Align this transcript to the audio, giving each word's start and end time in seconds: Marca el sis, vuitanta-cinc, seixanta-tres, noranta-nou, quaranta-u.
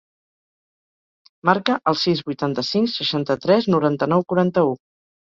Marca 1.49 1.75
el 1.91 1.99
sis, 2.03 2.23
vuitanta-cinc, 2.29 2.89
seixanta-tres, 2.93 3.67
noranta-nou, 3.75 4.25
quaranta-u. 4.33 4.73